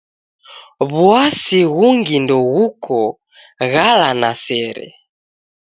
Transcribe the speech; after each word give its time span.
W'uasi 1.03 1.59
ghungi 1.75 2.15
ndeghuko 2.23 2.99
ghala 3.73 4.09
na 4.21 4.31
sere. 4.43 4.87